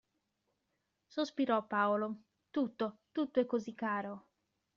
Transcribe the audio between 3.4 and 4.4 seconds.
così caro!